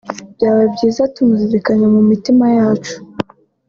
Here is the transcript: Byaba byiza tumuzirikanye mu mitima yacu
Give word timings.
Byaba 0.33 0.63
byiza 0.73 1.01
tumuzirikanye 1.13 1.85
mu 1.93 2.01
mitima 2.09 2.45
yacu 2.57 2.95